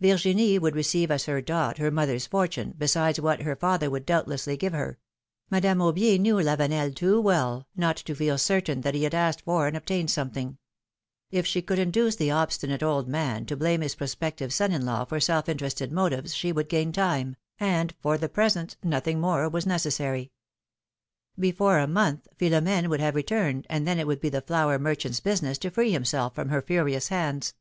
[0.00, 4.06] Virgin ie would receive as her dot her mother's fortune, besides what her father would
[4.06, 4.98] doubtlessly give her:
[5.50, 9.76] Madame Aubier knew Lavenel too well, not to feel certain he had asked for and
[9.76, 10.56] obtained something:
[11.30, 15.04] if she could induce the obstinate old man to blame his prospective son in law
[15.04, 19.66] for self interested motives she would gain time, and for the present nothing more was
[19.66, 20.32] necessary.
[21.38, 25.20] Before a month Philoni^ne would have returned, and then it would be the flour merchant's
[25.20, 27.52] business to free himself from her furious hands.